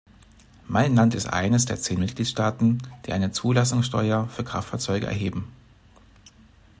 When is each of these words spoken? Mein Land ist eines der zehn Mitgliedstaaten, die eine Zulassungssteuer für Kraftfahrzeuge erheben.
Mein 0.67 0.95
Land 0.95 1.13
ist 1.13 1.27
eines 1.31 1.65
der 1.67 1.77
zehn 1.77 1.99
Mitgliedstaaten, 1.99 2.81
die 3.05 3.13
eine 3.13 3.31
Zulassungssteuer 3.33 4.27
für 4.29 4.43
Kraftfahrzeuge 4.43 5.05
erheben. 5.05 5.53